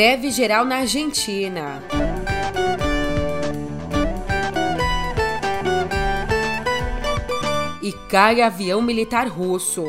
Greve 0.00 0.30
geral 0.30 0.64
na 0.64 0.76
Argentina. 0.76 1.82
E 7.82 7.92
cai 8.08 8.40
avião 8.40 8.80
militar 8.80 9.28
russo. 9.28 9.84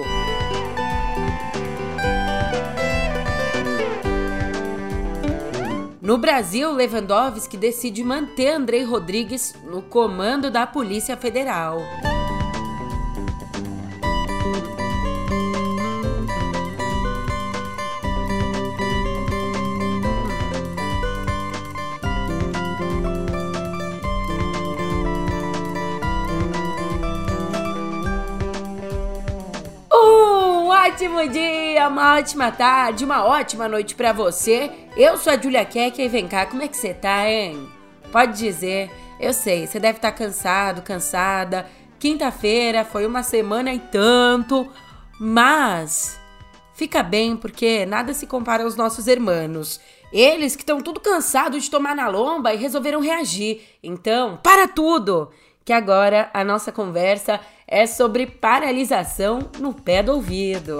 No 6.02 6.18
Brasil, 6.18 6.74
Lewandowski 6.74 7.56
decide 7.56 8.04
manter 8.04 8.50
Andrei 8.50 8.84
Rodrigues 8.84 9.56
no 9.64 9.82
comando 9.82 10.52
da 10.52 10.68
Polícia 10.68 11.16
Federal. 11.16 11.80
Ótimo 31.02 31.28
dia, 31.30 31.88
uma 31.88 32.18
ótima 32.18 32.52
tarde, 32.52 33.04
uma 33.04 33.26
ótima 33.26 33.68
noite 33.68 33.96
para 33.96 34.14
você. 34.14 34.70
Eu 34.96 35.18
sou 35.18 35.34
a 35.34 35.38
Julia 35.38 35.66
Keck 35.66 36.00
e 36.00 36.08
vem 36.08 36.28
cá, 36.28 36.46
como 36.46 36.62
é 36.62 36.68
que 36.68 36.78
você 36.78 36.94
tá, 36.94 37.28
hein? 37.28 37.68
Pode 38.12 38.38
dizer, 38.38 38.92
eu 39.20 39.34
sei, 39.34 39.66
você 39.66 39.80
deve 39.80 39.98
estar 39.98 40.12
tá 40.12 40.18
cansado, 40.18 40.84
cansada. 40.84 41.66
Quinta-feira 41.98 42.86
foi 42.86 43.08
uma 43.08 43.24
semana 43.24 43.74
e 43.74 43.80
tanto, 43.80 44.72
mas 45.20 46.20
fica 46.76 47.02
bem 47.02 47.36
porque 47.36 47.84
nada 47.84 48.14
se 48.14 48.28
compara 48.28 48.64
aos 48.64 48.76
nossos 48.76 49.08
irmãos. 49.08 49.82
Eles 50.14 50.56
que 50.56 50.62
estão 50.62 50.82
tudo 50.82 51.00
cansados 51.00 51.64
de 51.64 51.72
tomar 51.72 51.96
na 51.96 52.08
lomba 52.10 52.54
e 52.54 52.58
resolveram 52.58 53.02
reagir. 53.02 53.62
Então, 53.82 54.38
para 54.44 54.68
tudo! 54.68 55.32
Que 55.64 55.74
agora 55.74 56.30
a 56.34 56.44
nossa 56.44 56.72
conversa 56.72 57.40
é 57.72 57.88
sobre 57.88 58.28
paralisação 58.28 59.40
no 59.58 59.74
pé 59.74 60.04
do 60.04 60.12
ouvido. 60.12 60.78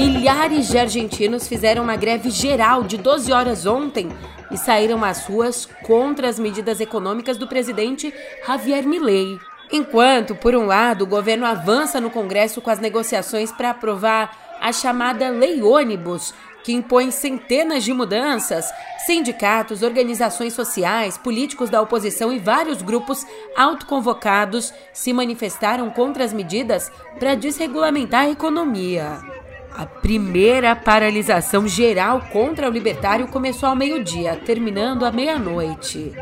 Milhares 0.00 0.68
de 0.68 0.78
argentinos 0.78 1.46
fizeram 1.46 1.82
uma 1.82 1.94
greve 1.94 2.30
geral 2.30 2.84
de 2.84 2.96
12 2.96 3.30
horas 3.32 3.66
ontem 3.66 4.08
e 4.50 4.56
saíram 4.56 5.04
às 5.04 5.26
ruas 5.26 5.68
contra 5.82 6.26
as 6.26 6.38
medidas 6.38 6.80
econômicas 6.80 7.36
do 7.36 7.46
presidente 7.46 8.10
Javier 8.46 8.86
Milei. 8.86 9.38
Enquanto, 9.70 10.34
por 10.34 10.54
um 10.54 10.64
lado, 10.64 11.02
o 11.02 11.06
governo 11.06 11.44
avança 11.44 12.00
no 12.00 12.08
Congresso 12.08 12.62
com 12.62 12.70
as 12.70 12.78
negociações 12.78 13.52
para 13.52 13.70
aprovar 13.70 14.56
a 14.58 14.72
chamada 14.72 15.28
Lei 15.28 15.62
Ônibus, 15.62 16.32
que 16.64 16.72
impõe 16.72 17.10
centenas 17.10 17.84
de 17.84 17.92
mudanças, 17.92 18.72
sindicatos, 19.04 19.82
organizações 19.82 20.54
sociais, 20.54 21.18
políticos 21.18 21.68
da 21.68 21.82
oposição 21.82 22.32
e 22.32 22.38
vários 22.38 22.80
grupos 22.80 23.26
autoconvocados 23.54 24.72
se 24.94 25.12
manifestaram 25.12 25.90
contra 25.90 26.24
as 26.24 26.32
medidas 26.32 26.90
para 27.18 27.34
desregulamentar 27.34 28.22
a 28.22 28.30
economia. 28.30 29.39
A 29.76 29.86
primeira 29.86 30.74
paralisação 30.74 31.66
geral 31.66 32.22
contra 32.32 32.68
o 32.68 32.72
libertário 32.72 33.28
começou 33.28 33.68
ao 33.68 33.76
meio-dia, 33.76 34.36
terminando 34.44 35.04
à 35.04 35.12
meia-noite. 35.12 36.12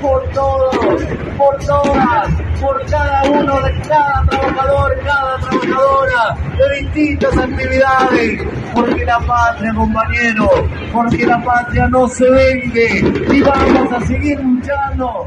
Por 0.00 0.22
todos, 0.28 1.04
por 1.36 1.56
todas, 1.64 2.34
por 2.60 2.84
cada 2.86 3.22
uno 3.30 3.62
de 3.62 3.88
cada 3.88 4.26
trabajador, 4.26 4.96
cada 5.04 5.38
trabajadora 5.38 6.36
de 6.56 6.82
distintas 6.82 7.38
actividades, 7.38 8.40
porque 8.74 9.04
la 9.04 9.20
patria, 9.20 9.74
compañero, 9.74 10.48
porque 10.92 11.26
la 11.26 11.42
patria 11.42 11.88
no 11.88 12.06
se 12.08 12.30
vende 12.30 13.34
y 13.34 13.42
vamos 13.42 13.92
a 13.92 14.00
seguir 14.06 14.38
luchando. 14.38 15.26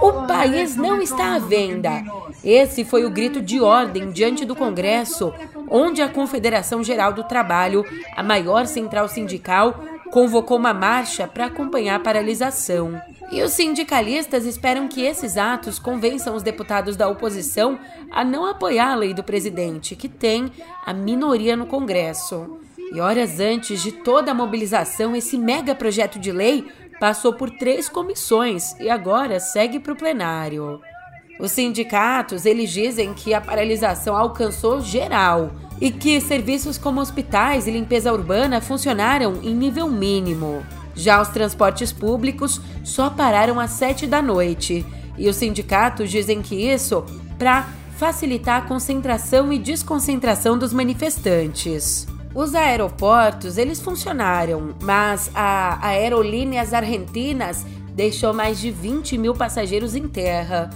O 0.00 0.26
país 0.26 0.74
não 0.74 1.00
está 1.00 1.36
à 1.36 1.38
venda. 1.38 2.02
Esse 2.42 2.84
foi 2.84 3.04
o 3.04 3.10
grito 3.10 3.40
de 3.40 3.60
ordem 3.60 4.10
diante 4.10 4.44
do 4.44 4.56
Congresso, 4.56 5.32
onde 5.76 6.00
a 6.00 6.08
Confederação 6.08 6.84
Geral 6.84 7.12
do 7.12 7.24
Trabalho, 7.24 7.84
a 8.14 8.22
maior 8.22 8.64
central 8.64 9.08
sindical, 9.08 9.82
convocou 10.12 10.56
uma 10.56 10.72
marcha 10.72 11.26
para 11.26 11.46
acompanhar 11.46 11.96
a 11.96 12.00
paralisação. 12.00 13.02
E 13.32 13.42
os 13.42 13.50
sindicalistas 13.50 14.46
esperam 14.46 14.86
que 14.86 15.02
esses 15.02 15.36
atos 15.36 15.80
convençam 15.80 16.36
os 16.36 16.44
deputados 16.44 16.96
da 16.96 17.08
oposição 17.08 17.76
a 18.12 18.24
não 18.24 18.46
apoiar 18.46 18.92
a 18.92 18.94
lei 18.94 19.12
do 19.12 19.24
presidente, 19.24 19.96
que 19.96 20.08
tem 20.08 20.52
a 20.86 20.92
minoria 20.92 21.56
no 21.56 21.66
Congresso. 21.66 22.60
E 22.92 23.00
horas 23.00 23.40
antes 23.40 23.82
de 23.82 23.90
toda 23.90 24.30
a 24.30 24.34
mobilização, 24.34 25.16
esse 25.16 25.36
mega 25.36 25.74
projeto 25.74 26.20
de 26.20 26.30
lei 26.30 26.68
passou 27.00 27.32
por 27.32 27.50
três 27.50 27.88
comissões 27.88 28.78
e 28.78 28.88
agora 28.88 29.40
segue 29.40 29.80
para 29.80 29.92
o 29.92 29.96
plenário. 29.96 30.80
Os 31.40 31.50
sindicatos 31.50 32.46
eles 32.46 32.70
dizem 32.70 33.12
que 33.12 33.34
a 33.34 33.40
paralisação 33.40 34.16
alcançou 34.16 34.80
geral 34.80 35.50
e 35.80 35.90
que 35.90 36.20
serviços 36.20 36.78
como 36.78 37.00
hospitais 37.00 37.66
e 37.66 37.70
limpeza 37.70 38.12
urbana 38.12 38.60
funcionaram 38.60 39.40
em 39.42 39.54
nível 39.54 39.88
mínimo. 39.88 40.64
Já 40.94 41.20
os 41.20 41.28
transportes 41.28 41.92
públicos 41.92 42.60
só 42.84 43.10
pararam 43.10 43.58
às 43.58 43.72
sete 43.72 44.06
da 44.06 44.22
noite 44.22 44.86
e 45.18 45.28
os 45.28 45.36
sindicatos 45.36 46.10
dizem 46.10 46.40
que 46.40 46.54
isso 46.54 47.04
para 47.38 47.68
facilitar 47.96 48.62
a 48.62 48.66
concentração 48.66 49.52
e 49.52 49.58
desconcentração 49.58 50.58
dos 50.58 50.72
manifestantes. 50.72 52.06
Os 52.34 52.54
aeroportos, 52.54 53.58
eles 53.58 53.80
funcionaram, 53.80 54.74
mas 54.82 55.30
a 55.34 55.86
Aerolíneas 55.86 56.74
Argentinas 56.74 57.64
deixou 57.94 58.34
mais 58.34 58.58
de 58.58 58.72
20 58.72 59.16
mil 59.16 59.34
passageiros 59.34 59.94
em 59.94 60.08
terra. 60.08 60.70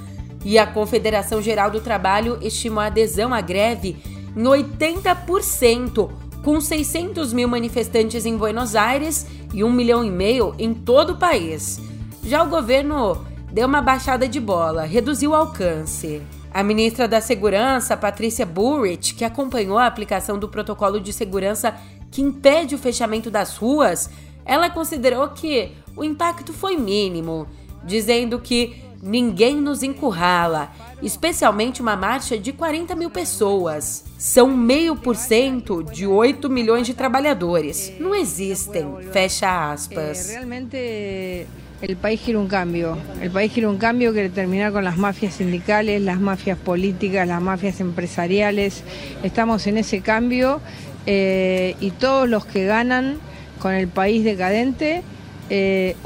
E 0.44 0.56
a 0.56 0.66
Confederação 0.66 1.42
Geral 1.42 1.68
do 1.68 1.80
Trabalho 1.80 2.38
estimou 2.40 2.80
a 2.80 2.86
adesão 2.86 3.34
à 3.34 3.40
greve 3.40 3.96
em 4.36 4.42
80%, 4.42 6.10
com 6.42 6.60
600 6.60 7.32
mil 7.32 7.48
manifestantes 7.48 8.24
em 8.24 8.36
Buenos 8.36 8.76
Aires 8.76 9.26
e 9.52 9.64
1 9.64 9.72
milhão 9.72 10.04
e 10.04 10.10
meio 10.10 10.54
em 10.58 10.72
todo 10.72 11.14
o 11.14 11.18
país. 11.18 11.80
Já 12.24 12.42
o 12.42 12.48
governo 12.48 13.24
deu 13.52 13.66
uma 13.66 13.82
baixada 13.82 14.28
de 14.28 14.40
bola, 14.40 14.84
reduziu 14.84 15.30
o 15.30 15.34
alcance. 15.34 16.22
A 16.52 16.62
ministra 16.62 17.06
da 17.06 17.20
Segurança, 17.20 17.96
Patrícia 17.96 18.46
Burrich, 18.46 19.14
que 19.14 19.24
acompanhou 19.24 19.78
a 19.78 19.86
aplicação 19.86 20.38
do 20.38 20.48
protocolo 20.48 21.00
de 21.00 21.12
segurança 21.12 21.74
que 22.10 22.22
impede 22.22 22.74
o 22.74 22.78
fechamento 22.78 23.30
das 23.30 23.56
ruas, 23.56 24.10
ela 24.44 24.70
considerou 24.70 25.28
que 25.28 25.72
o 25.94 26.02
impacto 26.02 26.52
foi 26.52 26.76
mínimo, 26.76 27.46
dizendo 27.84 28.38
que 28.38 28.82
ninguém 29.02 29.56
nos 29.56 29.82
encurrala, 29.82 30.72
especialmente 31.02 31.80
uma 31.80 31.96
marcha 31.96 32.38
de 32.38 32.52
40 32.52 32.94
mil 32.94 33.10
pessoas. 33.10 34.04
São 34.18 34.48
meio 34.56 34.96
por 34.96 35.16
cento 35.16 35.82
de 35.82 36.06
8 36.06 36.50
milhões 36.50 36.86
de 36.86 36.94
trabalhadores. 36.94 37.92
Não 37.98 38.14
existem, 38.14 38.86
fecha 39.12 39.72
aspas. 39.72 40.30
realmente 40.30 41.46
el 41.80 41.96
país 41.96 42.20
quiere 42.20 42.38
un 42.38 42.48
cambio. 42.48 42.98
El 43.22 43.30
país 43.30 43.52
quiere 43.52 43.68
un 43.68 43.78
cambio, 43.78 44.12
quiere 44.12 44.30
terminar 44.30 44.72
con 44.72 44.82
las 44.82 44.96
mafias 44.96 45.34
sindicales, 45.34 46.02
las 46.02 46.20
mafias 46.20 46.58
políticas, 46.58 47.26
las 47.28 47.40
mafias 47.40 47.80
empresariales. 47.80 48.82
Estamos 49.22 49.66
en 49.68 49.78
ese 49.78 50.00
cambio 50.00 50.60
eh, 51.06 51.76
todos 52.00 52.28
los 52.28 52.44
que 52.44 52.66
ganan 52.66 53.18
con 53.60 53.72
el 53.72 53.88
país 53.88 54.24
decadente 54.24 55.02
eh, 55.50 55.96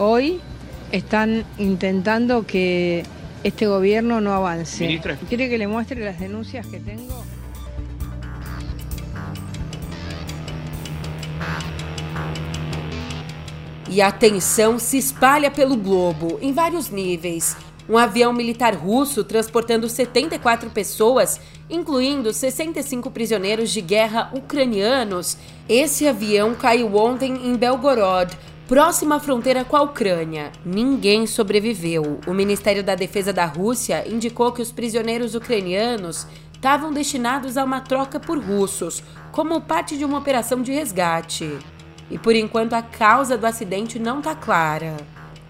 están 0.93 1.45
intentando 1.59 2.47
que 2.47 3.05
este 3.43 3.67
gobierno 3.67 4.21
no 4.21 4.33
avance. 4.33 5.01
¿Quiere 5.29 5.49
que 5.49 5.59
le 5.59 5.67
muestre 5.67 6.05
las 6.05 6.21
denuncias 6.21 6.67
que 6.67 6.79
tengo? 6.79 7.25
E 13.95 14.01
a 14.01 14.11
tensão 14.11 14.79
se 14.79 14.97
espalha 14.97 15.51
pelo 15.51 15.77
globo, 15.77 16.39
em 16.41 16.51
vários 16.53 16.89
níveis. 16.89 17.55
Um 17.87 17.99
avião 17.99 18.33
militar 18.33 18.75
russo 18.75 19.23
transportando 19.23 19.87
74 19.87 20.71
pessoas, 20.71 21.39
incluindo 21.69 22.33
65 22.33 23.11
prisioneiros 23.11 23.71
de 23.71 23.83
guerra 23.83 24.31
ucranianos. 24.33 25.37
Esse 25.69 26.09
avião 26.09 26.55
caiu 26.55 26.97
ontem 26.97 27.35
em 27.47 27.55
Belgorod, 27.55 28.35
Próxima 28.73 29.21
fronteira 29.21 29.67
com 29.67 29.77
a 29.77 29.83
Ucrânia, 29.83 30.51
ninguém 30.65 31.27
sobreviveu. 31.27 32.19
O 32.27 32.33
Ministério 32.33 32.83
da 32.83 32.95
Defesa 32.95 33.31
da 33.31 33.45
Rússia 33.45 34.03
indicou 34.09 34.51
que 34.51 34.63
os 34.63 34.73
prisioneiros 34.73 35.35
ucranianos 35.35 36.27
estavam 36.55 36.91
destinados 36.91 37.59
a 37.59 37.65
uma 37.65 37.83
troca 37.83 38.19
por 38.19 38.39
russos, 38.39 39.03
como 39.31 39.61
parte 39.61 39.99
de 39.99 40.07
uma 40.07 40.17
operação 40.17 40.63
de 40.63 40.73
resgate. 40.73 41.59
E 42.11 42.17
por 42.17 42.35
enquanto 42.35 42.73
a 42.73 42.81
causa 42.81 43.37
do 43.37 43.45
acidente 43.45 43.99
não 43.99 44.21
está 44.21 44.35
clara. 44.35 44.97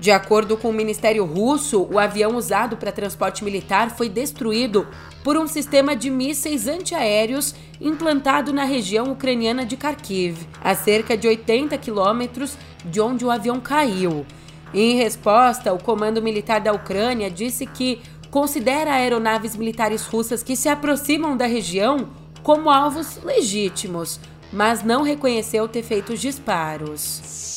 De 0.03 0.11
acordo 0.11 0.57
com 0.57 0.71
o 0.71 0.73
Ministério 0.73 1.25
Russo, 1.25 1.87
o 1.89 1.97
avião 1.97 2.35
usado 2.35 2.77
para 2.77 2.91
transporte 2.91 3.45
militar 3.45 3.89
foi 3.97 4.09
destruído 4.09 4.85
por 5.23 5.37
um 5.37 5.47
sistema 5.47 5.95
de 5.95 6.11
mísseis 6.11 6.67
antiaéreos 6.67 7.55
implantado 7.81 8.53
na 8.53 8.65
região 8.65 9.13
ucraniana 9.13 9.65
de 9.65 9.77
Kharkiv, 9.77 10.45
a 10.61 10.75
cerca 10.75 11.17
de 11.17 11.29
80 11.29 11.79
quilômetros 11.79 12.59
de 12.85 13.01
onde 13.01 13.25
o 13.25 13.31
avião 13.31 13.61
caiu. 13.61 14.27
Em 14.75 14.97
resposta, 14.97 15.73
o 15.73 15.81
Comando 15.81 16.21
Militar 16.21 16.61
da 16.61 16.73
Ucrânia 16.73 17.31
disse 17.31 17.65
que 17.65 18.03
considera 18.29 18.95
aeronaves 18.95 19.55
militares 19.55 20.05
russas 20.05 20.43
que 20.43 20.57
se 20.57 20.69
aproximam 20.69 21.37
da 21.37 21.47
região 21.47 22.09
como 22.43 22.71
alvos 22.71 23.23
legítimos, 23.23 24.19
mas 24.53 24.83
não 24.83 25.05
reconheceu 25.05 25.69
ter 25.69 25.85
feito 25.85 26.13
os 26.13 26.21
disparos. 26.21 27.52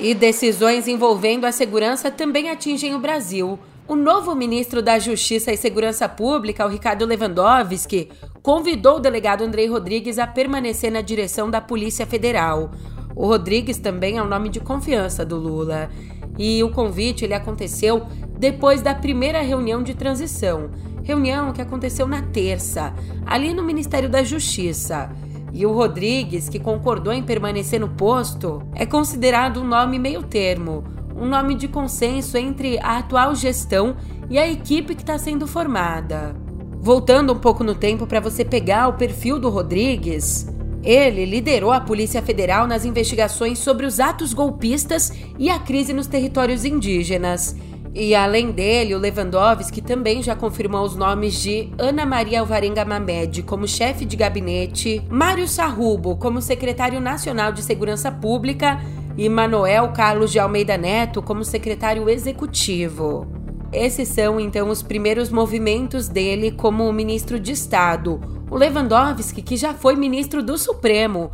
E 0.00 0.14
decisões 0.14 0.86
envolvendo 0.86 1.44
a 1.44 1.50
segurança 1.50 2.08
também 2.08 2.50
atingem 2.50 2.94
o 2.94 3.00
Brasil. 3.00 3.58
O 3.88 3.96
novo 3.96 4.32
ministro 4.34 4.80
da 4.80 4.96
Justiça 4.98 5.50
e 5.50 5.56
Segurança 5.56 6.08
Pública, 6.08 6.64
o 6.64 6.68
Ricardo 6.68 7.04
Lewandowski, 7.04 8.08
convidou 8.40 8.96
o 8.96 9.00
delegado 9.00 9.42
Andrei 9.42 9.66
Rodrigues 9.66 10.18
a 10.18 10.26
permanecer 10.26 10.92
na 10.92 11.00
direção 11.00 11.50
da 11.50 11.60
Polícia 11.60 12.06
Federal. 12.06 12.70
O 13.16 13.26
Rodrigues 13.26 13.78
também 13.78 14.18
é 14.18 14.22
o 14.22 14.28
nome 14.28 14.50
de 14.50 14.60
confiança 14.60 15.24
do 15.24 15.36
Lula. 15.36 15.90
E 16.38 16.62
o 16.62 16.70
convite 16.70 17.24
ele 17.24 17.34
aconteceu 17.34 18.06
depois 18.38 18.80
da 18.80 18.94
primeira 18.94 19.42
reunião 19.42 19.82
de 19.82 19.94
transição, 19.94 20.70
reunião 21.02 21.52
que 21.52 21.60
aconteceu 21.60 22.06
na 22.06 22.22
terça, 22.22 22.94
ali 23.26 23.52
no 23.52 23.64
Ministério 23.64 24.08
da 24.08 24.22
Justiça. 24.22 25.10
E 25.52 25.64
o 25.64 25.72
Rodrigues, 25.72 26.48
que 26.48 26.58
concordou 26.58 27.12
em 27.12 27.22
permanecer 27.22 27.80
no 27.80 27.88
posto, 27.88 28.62
é 28.74 28.84
considerado 28.84 29.60
um 29.60 29.66
nome 29.66 29.98
meio 29.98 30.22
termo, 30.22 30.84
um 31.16 31.26
nome 31.26 31.54
de 31.54 31.66
consenso 31.66 32.36
entre 32.36 32.78
a 32.78 32.98
atual 32.98 33.34
gestão 33.34 33.96
e 34.30 34.38
a 34.38 34.48
equipe 34.48 34.94
que 34.94 35.02
está 35.02 35.18
sendo 35.18 35.46
formada. 35.46 36.36
Voltando 36.80 37.32
um 37.32 37.38
pouco 37.38 37.64
no 37.64 37.74
tempo 37.74 38.06
para 38.06 38.20
você 38.20 38.44
pegar 38.44 38.88
o 38.88 38.92
perfil 38.92 39.38
do 39.38 39.48
Rodrigues, 39.48 40.46
ele 40.82 41.24
liderou 41.24 41.72
a 41.72 41.80
Polícia 41.80 42.22
Federal 42.22 42.66
nas 42.66 42.84
investigações 42.84 43.58
sobre 43.58 43.84
os 43.84 43.98
atos 43.98 44.32
golpistas 44.32 45.12
e 45.38 45.50
a 45.50 45.58
crise 45.58 45.92
nos 45.92 46.06
territórios 46.06 46.64
indígenas. 46.64 47.56
E 48.00 48.14
além 48.14 48.52
dele, 48.52 48.94
o 48.94 48.98
Lewandowski 48.98 49.82
também 49.82 50.22
já 50.22 50.36
confirmou 50.36 50.84
os 50.84 50.94
nomes 50.94 51.34
de 51.34 51.68
Ana 51.76 52.06
Maria 52.06 52.38
Alvarenga 52.38 52.84
Mamed 52.84 53.42
como 53.42 53.66
chefe 53.66 54.04
de 54.04 54.14
gabinete, 54.14 55.02
Mário 55.10 55.48
Sarrubo 55.48 56.16
como 56.16 56.40
secretário 56.40 57.00
nacional 57.00 57.50
de 57.50 57.60
Segurança 57.60 58.12
Pública 58.12 58.80
e 59.16 59.28
Manuel 59.28 59.88
Carlos 59.88 60.30
de 60.30 60.38
Almeida 60.38 60.78
Neto 60.78 61.20
como 61.20 61.42
secretário 61.44 62.08
executivo. 62.08 63.26
Esses 63.72 64.06
são 64.06 64.38
então 64.38 64.70
os 64.70 64.80
primeiros 64.80 65.28
movimentos 65.28 66.06
dele 66.06 66.52
como 66.52 66.92
ministro 66.92 67.40
de 67.40 67.50
Estado. 67.50 68.20
O 68.48 68.56
Lewandowski, 68.56 69.42
que 69.42 69.56
já 69.56 69.74
foi 69.74 69.96
ministro 69.96 70.40
do 70.40 70.56
Supremo. 70.56 71.32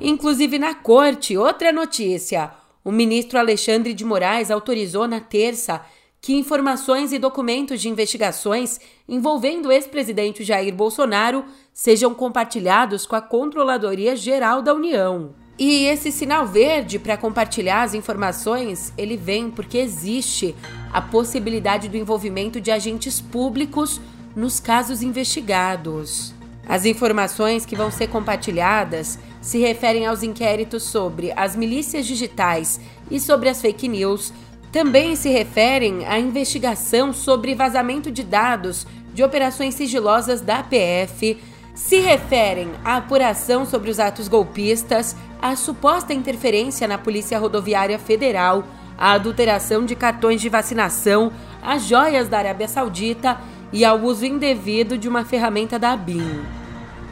Inclusive 0.00 0.58
na 0.58 0.74
corte, 0.74 1.38
outra 1.38 1.70
notícia. 1.70 2.50
O 2.84 2.90
ministro 2.90 3.38
Alexandre 3.38 3.94
de 3.94 4.04
Moraes 4.04 4.50
autorizou 4.50 5.06
na 5.06 5.20
terça 5.20 5.82
que 6.20 6.34
informações 6.34 7.12
e 7.12 7.18
documentos 7.18 7.80
de 7.80 7.88
investigações 7.88 8.80
envolvendo 9.08 9.66
o 9.66 9.72
ex-presidente 9.72 10.44
Jair 10.44 10.74
Bolsonaro 10.74 11.44
sejam 11.72 12.14
compartilhados 12.14 13.06
com 13.06 13.16
a 13.16 13.20
Controladoria 13.20 14.16
Geral 14.16 14.62
da 14.62 14.74
União. 14.74 15.34
E 15.58 15.84
esse 15.84 16.10
sinal 16.10 16.46
verde 16.46 16.98
para 16.98 17.16
compartilhar 17.16 17.82
as 17.82 17.94
informações, 17.94 18.92
ele 18.96 19.16
vem 19.16 19.50
porque 19.50 19.78
existe 19.78 20.54
a 20.92 21.00
possibilidade 21.00 21.88
do 21.88 21.96
envolvimento 21.96 22.60
de 22.60 22.70
agentes 22.70 23.20
públicos 23.20 24.00
nos 24.34 24.58
casos 24.58 25.02
investigados. 25.02 26.34
As 26.66 26.84
informações 26.84 27.66
que 27.66 27.76
vão 27.76 27.90
ser 27.90 28.08
compartilhadas 28.08 29.18
se 29.42 29.58
referem 29.58 30.06
aos 30.06 30.22
inquéritos 30.22 30.84
sobre 30.84 31.32
as 31.36 31.56
milícias 31.56 32.06
digitais 32.06 32.80
e 33.10 33.20
sobre 33.20 33.48
as 33.48 33.60
fake 33.60 33.88
news. 33.88 34.32
Também 34.70 35.16
se 35.16 35.28
referem 35.28 36.06
à 36.06 36.18
investigação 36.18 37.12
sobre 37.12 37.54
vazamento 37.54 38.10
de 38.10 38.22
dados 38.22 38.86
de 39.12 39.22
operações 39.22 39.74
sigilosas 39.74 40.40
da 40.40 40.62
PF. 40.62 41.36
Se 41.74 41.98
referem 41.98 42.70
à 42.84 42.96
apuração 42.96 43.66
sobre 43.66 43.90
os 43.90 43.98
atos 43.98 44.28
golpistas, 44.28 45.16
à 45.40 45.56
suposta 45.56 46.14
interferência 46.14 46.86
na 46.86 46.96
Polícia 46.96 47.38
Rodoviária 47.38 47.98
Federal, 47.98 48.64
à 48.96 49.12
adulteração 49.12 49.84
de 49.84 49.96
cartões 49.96 50.40
de 50.40 50.48
vacinação, 50.48 51.32
às 51.60 51.82
joias 51.82 52.28
da 52.28 52.38
Arábia 52.38 52.68
Saudita 52.68 53.38
e 53.72 53.84
ao 53.84 53.98
uso 53.98 54.24
indevido 54.24 54.96
de 54.96 55.08
uma 55.08 55.24
ferramenta 55.24 55.78
da 55.78 55.96
BIM. 55.96 56.42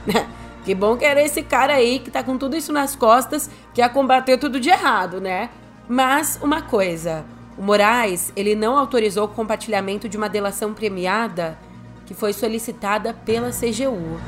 que 0.65 0.75
bom 0.75 0.97
que 0.97 1.05
era 1.05 1.23
esse 1.23 1.43
cara 1.43 1.75
aí 1.75 1.99
que 1.99 2.11
tá 2.11 2.23
com 2.23 2.37
tudo 2.37 2.57
isso 2.57 2.73
nas 2.73 2.95
costas, 2.95 3.51
que 3.73 3.81
ia 3.81 3.89
combater 3.89 4.39
tudo 4.39 4.61
de 4.61 4.69
errado, 4.69 5.21
né? 5.21 5.51
Mas 5.89 6.39
uma 6.43 6.63
coisa, 6.63 7.25
o 7.59 7.63
Moraes, 7.63 8.33
ele 8.37 8.55
não 8.55 8.77
autorizou 8.77 9.25
o 9.25 9.29
compartilhamento 9.29 10.09
de 10.09 10.17
uma 10.17 10.29
delação 10.29 10.73
premiada 10.73 11.59
que 12.07 12.15
foi 12.15 12.33
solicitada 12.33 13.15
pela 13.15 13.51
CGU. 13.51 14.19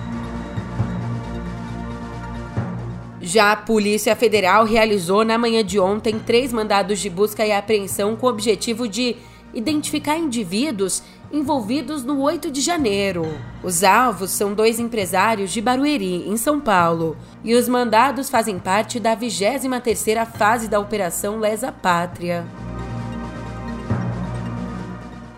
Já 3.20 3.52
a 3.52 3.56
Polícia 3.56 4.16
Federal 4.16 4.64
realizou 4.64 5.24
na 5.24 5.38
manhã 5.38 5.64
de 5.64 5.78
ontem 5.78 6.18
três 6.18 6.52
mandados 6.52 6.98
de 6.98 7.08
busca 7.08 7.46
e 7.46 7.52
apreensão 7.52 8.16
com 8.16 8.26
o 8.26 8.30
objetivo 8.30 8.88
de 8.88 9.16
identificar 9.54 10.16
indivíduos 10.16 11.02
envolvidos 11.32 12.04
no 12.04 12.20
8 12.20 12.50
de 12.50 12.60
janeiro. 12.60 13.26
Os 13.62 13.82
alvos 13.82 14.30
são 14.30 14.52
dois 14.52 14.78
empresários 14.78 15.50
de 15.50 15.62
Barueri, 15.62 16.28
em 16.28 16.36
São 16.36 16.60
Paulo, 16.60 17.16
e 17.42 17.54
os 17.54 17.66
mandados 17.68 18.28
fazem 18.28 18.58
parte 18.58 19.00
da 19.00 19.16
23ª 19.16 20.26
fase 20.26 20.68
da 20.68 20.78
Operação 20.78 21.38
Lesa 21.38 21.72
Pátria. 21.72 22.44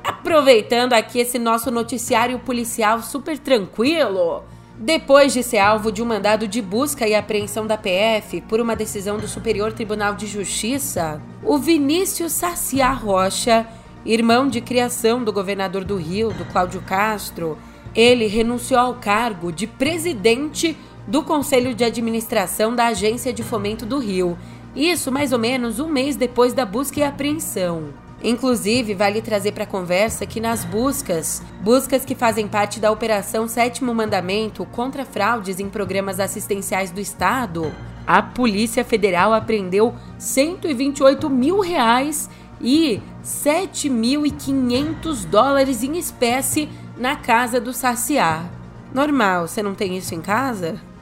Aproveitando 0.02 0.94
aqui 0.94 1.20
esse 1.20 1.38
nosso 1.38 1.70
noticiário 1.70 2.40
policial 2.40 3.00
super 3.00 3.38
tranquilo, 3.38 4.42
depois 4.76 5.32
de 5.32 5.42
ser 5.42 5.58
alvo 5.58 5.92
de 5.92 6.02
um 6.02 6.06
mandado 6.06 6.48
de 6.48 6.60
busca 6.60 7.06
e 7.06 7.14
apreensão 7.14 7.64
da 7.64 7.78
PF 7.78 8.40
por 8.48 8.60
uma 8.60 8.74
decisão 8.74 9.18
do 9.18 9.28
Superior 9.28 9.72
Tribunal 9.72 10.14
de 10.14 10.26
Justiça, 10.26 11.22
o 11.44 11.58
Vinícius 11.58 12.32
Saciá 12.32 12.90
Rocha 12.92 13.64
irmão 14.04 14.48
de 14.48 14.60
criação 14.60 15.24
do 15.24 15.32
governador 15.32 15.84
do 15.84 15.96
Rio, 15.96 16.32
do 16.32 16.44
Cláudio 16.44 16.82
Castro, 16.82 17.58
ele 17.94 18.26
renunciou 18.26 18.80
ao 18.80 18.94
cargo 18.94 19.52
de 19.52 19.66
presidente 19.66 20.76
do 21.06 21.22
Conselho 21.22 21.74
de 21.74 21.84
Administração 21.84 22.74
da 22.74 22.86
Agência 22.86 23.32
de 23.32 23.42
Fomento 23.42 23.86
do 23.86 23.98
Rio. 23.98 24.36
Isso 24.74 25.12
mais 25.12 25.32
ou 25.32 25.38
menos 25.38 25.78
um 25.78 25.88
mês 25.88 26.16
depois 26.16 26.52
da 26.52 26.66
busca 26.66 27.00
e 27.00 27.02
apreensão. 27.02 27.94
Inclusive, 28.22 28.94
vale 28.94 29.20
trazer 29.20 29.52
para 29.52 29.64
a 29.64 29.66
conversa 29.66 30.24
que 30.24 30.40
nas 30.40 30.64
buscas, 30.64 31.42
buscas 31.60 32.06
que 32.06 32.14
fazem 32.14 32.48
parte 32.48 32.80
da 32.80 32.90
Operação 32.90 33.46
Sétimo 33.46 33.94
Mandamento 33.94 34.64
contra 34.64 35.04
fraudes 35.04 35.60
em 35.60 35.68
programas 35.68 36.18
assistenciais 36.18 36.90
do 36.90 37.00
Estado, 37.00 37.70
a 38.06 38.22
Polícia 38.22 38.84
Federal 38.84 39.32
apreendeu 39.32 39.94
128 40.18 41.28
mil 41.28 41.60
reais 41.60 42.30
e 42.60 43.00
7.500 43.22 45.24
dólares 45.26 45.82
em 45.82 45.96
espécie 45.96 46.68
na 46.96 47.16
casa 47.16 47.60
do 47.60 47.72
Saciar. 47.72 48.48
Normal, 48.92 49.48
você 49.48 49.62
não 49.62 49.74
tem 49.74 49.96
isso 49.96 50.14
em 50.14 50.20
casa? 50.20 50.78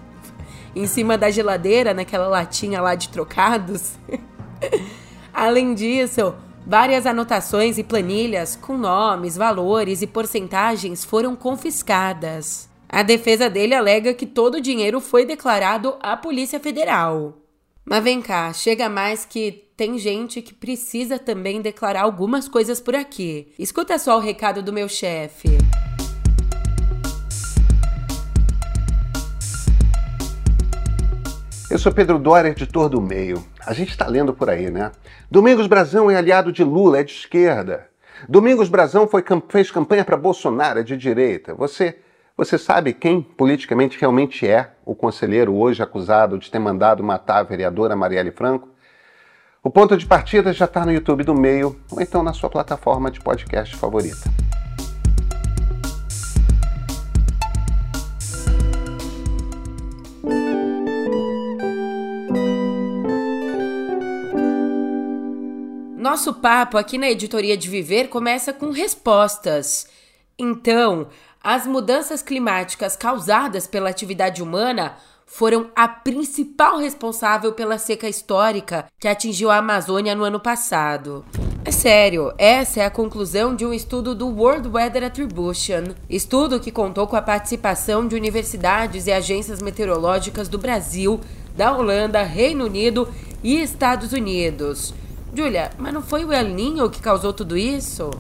Em 0.75 0.87
cima 0.87 1.19
da 1.19 1.31
geladeira, 1.31 1.93
naquela 1.93 2.27
latinha 2.27 2.81
lá 2.81 2.95
de 2.95 3.11
trocados? 3.11 3.93
Além 5.31 5.75
disso, 5.75 6.35
várias 6.67 7.05
anotações 7.05 7.77
e 7.77 7.85
planilhas 7.85 8.57
com 8.57 8.79
nomes, 8.79 9.37
valores 9.37 10.01
e 10.01 10.07
porcentagens 10.07 11.05
foram 11.05 11.37
confiscadas. 11.37 12.71
A 12.89 13.03
defesa 13.03 13.51
dele 13.51 13.75
alega 13.75 14.15
que 14.15 14.25
todo 14.25 14.55
o 14.55 14.61
dinheiro 14.61 14.99
foi 14.99 15.27
declarado 15.27 15.95
à 16.01 16.17
Polícia 16.17 16.59
Federal. 16.59 17.42
Mas 17.85 18.05
vem 18.05 18.23
cá, 18.23 18.53
chega 18.53 18.89
mais 18.89 19.25
que 19.25 19.69
tem 19.77 19.99
gente 19.99 20.41
que 20.41 20.55
precisa 20.55 21.19
também 21.19 21.61
declarar 21.61 22.03
algumas 22.03 22.49
coisas 22.49 22.81
por 22.81 22.95
aqui. 22.95 23.53
Escuta 23.59 23.99
só 23.99 24.17
o 24.17 24.21
recado 24.21 24.63
do 24.63 24.73
meu 24.73 24.89
chefe. 24.89 25.49
Eu 31.69 31.79
sou 31.79 31.91
Pedro 31.91 32.21
Dória, 32.21 32.51
editor 32.51 32.89
do 32.89 33.01
Meio. 33.01 33.45
A 33.67 33.73
gente 33.73 33.91
está 33.91 34.07
lendo 34.07 34.33
por 34.33 34.49
aí, 34.49 34.71
né? 34.71 34.93
Domingos 35.29 35.67
Brazão 35.67 36.09
é 36.09 36.15
aliado 36.15 36.53
de 36.53 36.63
Lula, 36.63 37.01
é 37.01 37.03
de 37.03 37.13
esquerda. 37.13 37.89
Domingos 38.29 38.69
Brazão 38.69 39.09
foi, 39.09 39.25
fez 39.49 39.73
campanha 39.73 40.05
para 40.05 40.17
Bolsonaro, 40.17 40.79
é 40.79 40.83
de 40.85 40.97
direita. 40.97 41.53
Você, 41.55 41.97
você 42.45 42.59
sabe 42.59 42.93
quem 42.93 43.23
politicamente 43.23 43.97
realmente 44.01 44.49
é 44.49 44.73
o 44.85 44.97
conselheiro 44.97 45.55
hoje 45.55 45.81
acusado 45.81 46.37
de 46.37 46.51
ter 46.51 46.59
mandado 46.59 47.01
matar 47.01 47.39
a 47.39 47.43
vereadora 47.45 47.95
Marielle 47.95 48.33
Franco? 48.33 48.69
O 49.63 49.71
ponto 49.71 49.97
de 49.97 50.05
partida 50.05 50.53
já 50.53 50.65
está 50.65 50.85
no 50.85 50.91
YouTube 50.91 51.23
do 51.23 51.37
Meio 51.37 51.81
ou 51.89 52.01
então 52.01 52.21
na 52.21 52.33
sua 52.33 52.51
plataforma 52.51 53.13
de 53.13 53.21
podcast 53.21 53.77
favorita. 53.77 54.29
Nosso 65.97 66.35
papo 66.35 66.77
aqui 66.77 66.99
na 66.99 67.09
Editoria 67.09 67.57
de 67.57 67.69
Viver 67.71 68.09
começa 68.09 68.53
com 68.53 68.73
respostas. 68.73 69.87
Então, 70.37 71.07
as 71.43 71.67
mudanças 71.67 72.23
climáticas 72.23 72.97
causadas 72.97 73.67
pela 73.67 73.91
atividade 73.91 74.43
humana 74.43 74.95
foram 75.27 75.71
a 75.75 75.89
principal 75.89 76.79
responsável 76.79 77.53
pela 77.53 77.79
seca 77.79 78.09
histórica 78.09 78.87
que 79.01 79.09
atingiu 79.09 79.51
a 79.51 79.57
Amazônia 79.57 80.15
no 80.15 80.25
ano 80.25 80.39
passado. 80.39 81.25
É 81.65 81.71
sério, 81.71 82.33
essa 82.37 82.81
é 82.81 82.85
a 82.85 82.91
conclusão 82.91 83.57
de 83.57 83.65
um 83.65 83.73
estudo 83.73 84.15
do 84.15 84.29
World 84.29 84.69
Weather 84.69 85.05
Attribution, 85.05 85.95
estudo 86.09 86.61
que 86.61 86.71
contou 86.71 87.07
com 87.07 87.17
a 87.17 87.23
participação 87.23 88.07
de 88.07 88.15
universidades 88.15 89.07
e 89.07 89.13
agências 89.13 89.63
meteorológicas 89.63 90.49
do 90.49 90.59
Brasil, 90.59 91.21
da 91.57 91.77
Holanda, 91.77 92.23
Reino 92.23 92.67
Unido 92.67 93.09
e 93.43 93.61
Estados 93.61 94.13
Unidos. 94.13 94.93
Julia, 95.35 95.71
mas 95.79 95.95
não 95.95 96.03
foi 96.03 96.25
o 96.25 96.33
El 96.33 96.49
Ninho 96.49 96.91
que 96.91 97.01
causou 97.01 97.33
tudo 97.33 97.57
isso? 97.57 98.11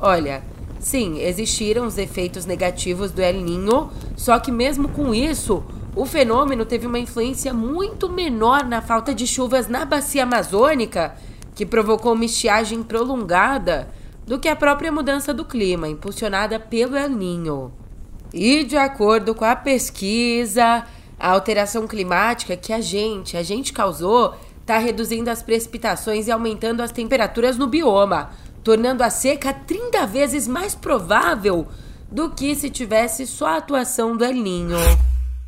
Olha, 0.00 0.42
sim, 0.78 1.20
existiram 1.20 1.86
os 1.86 1.98
efeitos 1.98 2.46
negativos 2.46 3.10
do 3.10 3.20
El 3.20 3.40
Ninho, 3.40 3.90
só 4.16 4.38
que 4.38 4.50
mesmo 4.50 4.88
com 4.88 5.14
isso, 5.14 5.62
o 5.94 6.04
fenômeno 6.04 6.64
teve 6.64 6.86
uma 6.86 6.98
influência 6.98 7.52
muito 7.52 8.08
menor 8.08 8.64
na 8.64 8.80
falta 8.80 9.14
de 9.14 9.26
chuvas 9.26 9.68
na 9.68 9.84
bacia 9.84 10.22
amazônica, 10.22 11.14
que 11.54 11.66
provocou 11.66 12.12
uma 12.12 12.24
estiagem 12.24 12.82
prolongada, 12.82 13.88
do 14.24 14.38
que 14.38 14.48
a 14.48 14.54
própria 14.54 14.92
mudança 14.92 15.32
do 15.32 15.44
clima, 15.44 15.88
impulsionada 15.88 16.60
pelo 16.60 16.96
El 16.96 17.08
Ninho. 17.08 17.72
E 18.32 18.62
de 18.62 18.76
acordo 18.76 19.34
com 19.34 19.44
a 19.44 19.56
pesquisa, 19.56 20.84
a 21.18 21.30
alteração 21.30 21.86
climática 21.86 22.56
que 22.56 22.72
a 22.72 22.80
gente, 22.80 23.36
a 23.36 23.42
gente 23.42 23.72
causou, 23.72 24.34
está 24.60 24.76
reduzindo 24.76 25.30
as 25.30 25.42
precipitações 25.42 26.28
e 26.28 26.30
aumentando 26.30 26.82
as 26.82 26.92
temperaturas 26.92 27.56
no 27.56 27.66
bioma, 27.66 28.30
tornando 28.68 29.02
a 29.02 29.08
seca 29.08 29.50
30 29.50 30.06
vezes 30.06 30.46
mais 30.46 30.74
provável 30.74 31.66
do 32.12 32.28
que 32.28 32.54
se 32.54 32.68
tivesse 32.68 33.26
só 33.26 33.46
a 33.46 33.56
atuação 33.56 34.14
do 34.14 34.22
El 34.22 34.34
Ninho. 34.34 34.76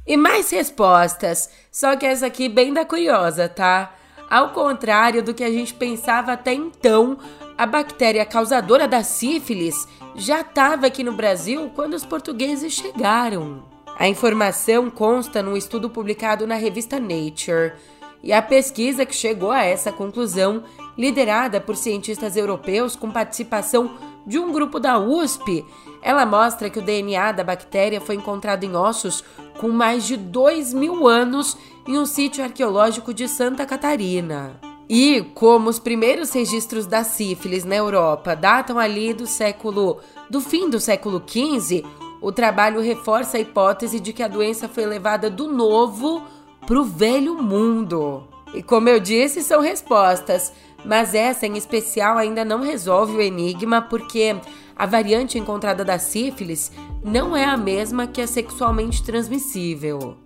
E 0.07 0.17
mais 0.17 0.49
respostas, 0.49 1.51
só 1.71 1.97
que 1.97 2.07
essa 2.07 2.25
aqui 2.25 2.49
bem 2.49 2.73
da 2.73 2.83
curiosa, 2.83 3.47
tá? 3.47 3.95
Ao 4.31 4.55
contrário 4.55 5.23
do 5.23 5.35
que 5.35 5.45
a 5.45 5.51
gente 5.51 5.75
pensava 5.75 6.33
até 6.33 6.55
então, 6.55 7.19
a 7.59 7.67
bactéria 7.67 8.25
causadora 8.25 8.89
da 8.89 9.05
sífilis 9.05 9.87
já 10.15 10.41
estava 10.41 10.87
aqui 10.87 11.05
no 11.05 11.13
Brasil 11.13 11.71
quando 11.75 11.93
os 11.93 12.07
portugueses 12.07 12.73
chegaram. 12.73 13.65
A 13.99 14.09
informação 14.09 14.89
consta 14.89 15.43
num 15.43 15.59
estudo 15.59 15.91
publicado 15.91 16.47
na 16.47 16.55
revista 16.55 16.99
Nature. 16.99 17.75
E 18.23 18.33
a 18.33 18.43
pesquisa 18.43 19.07
que 19.07 19.15
chegou 19.15 19.51
a 19.51 19.63
essa 19.63 19.91
conclusão, 19.91 20.63
liderada 20.97 21.61
por 21.61 21.77
cientistas 21.77 22.37
europeus 22.37 22.95
com 22.95 23.11
participação 23.11 23.91
de 24.27 24.39
um 24.39 24.53
grupo 24.53 24.79
da 24.79 24.99
USP, 24.99 25.65
ela 26.03 26.27
mostra 26.27 26.69
que 26.69 26.79
o 26.79 26.83
DNA 26.83 27.33
da 27.33 27.45
bactéria 27.45 28.01
foi 28.01 28.17
encontrado 28.17 28.65
em 28.65 28.77
ossos 28.77 29.25
com 29.59 29.69
mais 29.69 30.07
de 30.07 30.17
2 30.17 30.75
mil 30.75 31.09
anos 31.09 31.57
em 31.87 31.99
um 31.99 32.07
sítio 32.07 32.45
arqueológico 32.45 33.13
de 33.13 33.27
Santa 33.27 33.65
Catarina. 33.65 34.61
E 34.89 35.23
como 35.35 35.71
os 35.71 35.79
primeiros 35.79 36.33
registros 36.33 36.85
da 36.85 37.05
sífilis 37.05 37.65
na 37.65 37.77
Europa 37.77 38.35
datam 38.35 38.79
ali 38.79 39.15
do 39.15 39.27
século 39.27 40.01
do 40.29 40.41
fim 40.41 40.69
do 40.69 40.81
século 40.81 41.23
XV, 41.25 41.85
o 42.21 42.33
trabalho 42.33 42.81
reforça 42.81 43.37
a 43.37 43.41
hipótese 43.41 44.01
de 44.01 44.13
que 44.13 44.23
a 44.23 44.29
doença 44.29 44.69
foi 44.69 44.85
levada 44.85 45.31
do 45.31 45.47
novo 45.47 46.23
para 46.71 46.81
o 46.81 46.85
velho 46.85 47.35
mundo. 47.43 48.29
E 48.55 48.63
como 48.63 48.89
eu 48.89 49.01
disse, 49.01 49.43
são 49.43 49.61
respostas, 49.61 50.53
mas 50.85 51.15
essa 51.17 51.45
em 51.45 51.57
especial 51.57 52.17
ainda 52.17 52.45
não 52.45 52.63
resolve 52.63 53.17
o 53.17 53.21
enigma 53.21 53.83
porque 53.83 54.37
a 54.77 54.87
variante 54.87 55.37
encontrada 55.37 55.85
da 55.85 55.99
sífilis 55.99 56.71
não 57.03 57.37
é 57.37 57.45
a 57.45 57.57
mesma 57.57 58.07
que 58.07 58.23
a 58.23 58.27
sexualmente 58.29 59.03
transmissível. 59.03 60.17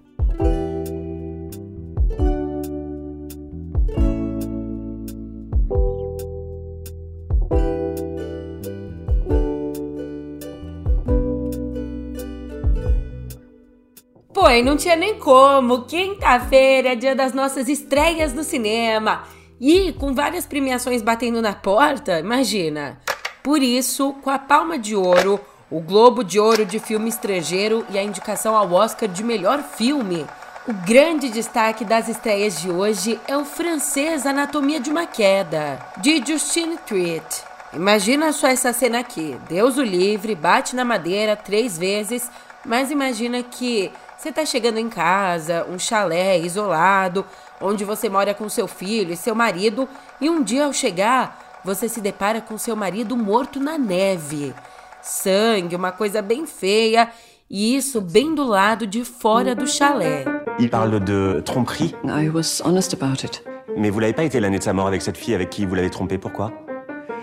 E 14.56 14.62
não 14.62 14.76
tinha 14.76 14.96
nem 14.96 15.18
como. 15.18 15.82
Quinta-feira 15.82 16.92
é 16.92 16.94
dia 16.94 17.14
das 17.14 17.32
nossas 17.32 17.68
estreias 17.68 18.32
no 18.32 18.44
cinema. 18.44 19.24
E 19.60 19.92
com 19.92 20.14
várias 20.14 20.46
premiações 20.46 21.02
batendo 21.02 21.40
na 21.40 21.52
porta, 21.52 22.18
imagina. 22.18 23.00
Por 23.42 23.62
isso, 23.62 24.12
com 24.22 24.30
a 24.30 24.38
Palma 24.38 24.78
de 24.78 24.96
Ouro, 24.96 25.40
o 25.70 25.80
Globo 25.80 26.24
de 26.24 26.38
Ouro 26.38 26.64
de 26.64 26.78
Filme 26.78 27.08
Estrangeiro 27.08 27.84
e 27.90 27.98
a 27.98 28.02
indicação 28.02 28.56
ao 28.56 28.72
Oscar 28.72 29.08
de 29.08 29.22
Melhor 29.22 29.62
Filme, 29.62 30.26
o 30.66 30.72
grande 30.72 31.28
destaque 31.28 31.84
das 31.84 32.08
estreias 32.08 32.60
de 32.60 32.70
hoje 32.70 33.20
é 33.28 33.36
o 33.36 33.44
francês 33.44 34.24
Anatomia 34.24 34.80
de 34.80 34.88
uma 34.88 35.04
Queda, 35.04 35.78
de 35.98 36.24
Justine 36.26 36.78
Triet. 36.78 37.42
Imagina 37.74 38.32
só 38.32 38.48
essa 38.48 38.72
cena 38.72 39.00
aqui: 39.00 39.36
Deus 39.48 39.76
o 39.76 39.82
livre, 39.82 40.34
bate 40.34 40.74
na 40.74 40.84
madeira 40.84 41.36
três 41.36 41.76
vezes, 41.76 42.30
mas 42.64 42.90
imagina 42.90 43.42
que 43.42 43.90
você 44.24 44.30
está 44.30 44.46
chegando 44.46 44.78
em 44.78 44.88
casa, 44.88 45.66
um 45.70 45.78
chalé 45.78 46.38
isolado, 46.38 47.26
onde 47.60 47.84
você 47.84 48.08
mora 48.08 48.32
com 48.32 48.48
seu 48.48 48.66
filho 48.66 49.12
e 49.12 49.18
seu 49.18 49.34
marido, 49.34 49.86
e 50.18 50.30
um 50.30 50.42
dia 50.42 50.64
ao 50.64 50.72
chegar, 50.72 51.60
você 51.62 51.90
se 51.90 52.00
depara 52.00 52.40
com 52.40 52.56
seu 52.56 52.74
marido 52.74 53.18
morto 53.18 53.60
na 53.60 53.76
neve. 53.76 54.54
Sangue, 55.02 55.76
uma 55.76 55.92
coisa 55.92 56.22
bem 56.22 56.46
feia, 56.46 57.10
e 57.50 57.76
isso 57.76 58.00
bem 58.00 58.34
do 58.34 58.44
lado 58.44 58.86
de 58.86 59.04
fora 59.04 59.54
do 59.54 59.66
chalé. 59.66 60.24
Il 60.58 60.70
parle 60.70 61.00
de 61.00 61.42
tromperie. 61.42 61.94
I 62.04 62.30
was 62.30 62.62
honest 62.64 62.94
about 62.94 63.26
it. 63.26 63.44
Mais 63.76 63.90
vous 63.90 64.00
l'avez 64.00 64.14
pas 64.14 64.24
été 64.24 64.40
l'année 64.40 64.58
de 64.58 64.64
sa 64.64 64.72
mort 64.72 64.86
avec 64.86 65.02
cette 65.02 65.18
fille 65.18 65.34
avec 65.34 65.50
qui 65.50 65.66
vous 65.66 65.74
l'avez 65.74 65.90
trompé, 65.90 66.16
pourquoi 66.16 66.50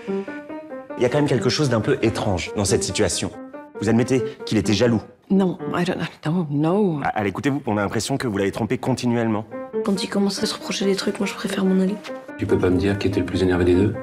Il 0.08 1.02
y 1.02 1.06
a 1.06 1.10
quand 1.10 1.18
même 1.18 1.28
quelque 1.28 1.50
chose 1.50 1.68
d'un 1.68 1.82
peu 1.82 1.98
étrange 2.04 2.52
dans 2.56 2.66
cette 2.66 2.84
situation. 2.84 3.32
Vous 3.80 3.90
admettez 3.90 4.24
qu'il 4.46 4.60
était 4.60 4.76
jaloux 4.76 5.02
Non, 5.32 5.58
I 5.74 5.86
don't 5.86 5.98
know. 6.26 6.46
No, 6.50 7.00
Ah, 7.04 7.12
Allez, 7.16 7.30
écoutez-vous, 7.30 7.62
on 7.66 7.78
a 7.78 7.82
l'impression 7.82 8.18
que 8.18 8.28
vous 8.28 8.38
l'avez 8.38 8.52
trompé 8.52 8.78
continuellement. 8.78 9.46
Quand 9.86 10.04
il 10.04 10.10
commence 10.10 10.44
à 10.44 10.46
se 10.46 10.54
reprocher 10.54 10.86
des 10.86 10.96
trucs, 10.96 11.20
moi 11.20 11.26
je 11.28 11.34
préfère 11.34 11.64
m'en 11.64 11.82
aller. 11.82 11.96
Tu 12.38 12.46
peux 12.46 12.58
pas 12.58 12.70
me 12.70 12.78
dire 12.78 12.98
qui 13.00 13.08
était 13.08 13.22
le 13.22 13.26
plus 13.26 13.42
énervé 13.42 13.64
des 13.66 13.76
deux 13.76 13.96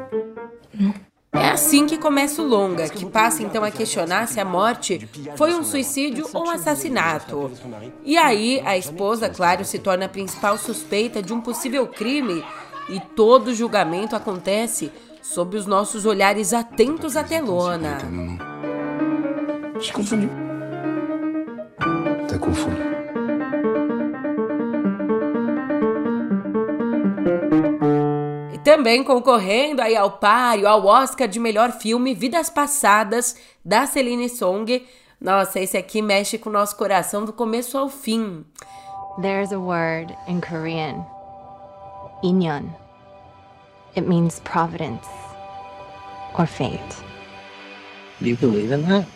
É 1.35 1.51
assim 1.51 1.87
que 1.87 1.97
começa 1.99 2.41
o 2.43 2.47
longa, 2.47 2.89
que 2.89 3.05
passa 3.05 3.43
então 3.43 3.63
a 3.63 3.71
questionar 3.71 4.27
se 4.27 4.41
a 4.41 4.45
morte 4.45 5.07
foi 5.37 5.53
um 5.55 5.63
suicídio 5.63 6.27
ou 6.33 6.47
um 6.47 6.51
assassinato. 6.51 7.51
E 8.05 8.17
aí, 8.17 8.63
a 8.65 8.79
esposa, 8.79 9.29
claro, 9.29 9.63
se 9.65 9.79
torna 9.79 10.07
a 10.07 10.09
principal 10.09 10.57
suspeita 10.57 11.21
de 11.23 11.33
um 11.33 11.41
possível 11.43 11.87
crime 11.87 12.43
e 12.89 12.99
todo 13.15 13.49
o 13.49 13.55
julgamento 13.55 14.17
acontece 14.17 14.91
sob 15.23 15.57
os 15.59 15.67
nossos 15.67 16.07
olhares 16.07 16.55
atentos 16.55 17.15
à 17.17 17.23
telona. 17.23 17.99
J'ai 19.81 19.93
confondu. 19.93 20.48
T'as 22.49 22.57
confondu. 22.57 22.89
E 28.55 28.59
também 28.59 29.05
concorrendo 29.05 29.83
aí 29.83 29.97
ao 29.97 30.13
páreo, 30.13 30.67
ao 30.67 30.85
Oscar 30.87 31.29
de 31.29 31.39
melhor 31.39 31.73
filme 31.73 32.15
Vidas 32.15 32.49
Passadas, 32.49 33.37
da 33.65 33.87
Celine 33.87 34.29
Song. 34.29 34.87
Nossa, 35.21 35.61
esse 35.61 35.77
aqui 35.77 36.01
mexe 36.01 36.39
com 36.39 36.49
o 36.49 36.53
nosso 36.53 36.77
coração 36.77 37.25
do 37.25 37.33
começo 37.33 37.77
ao 37.77 37.89
fim. 37.89 38.45
There's 39.21 39.53
a 39.53 39.59
word 39.59 40.17
in 40.29 40.41
Korean, 40.41 41.05
inyon. 42.23 42.71
It 43.97 44.07
means 44.09 44.41
providence 44.41 45.09
or 46.39 46.47
fate. 46.47 46.79
Do 48.21 48.29
you 48.29 48.37
believe 48.37 48.73
in 48.73 48.83
that? 48.87 49.07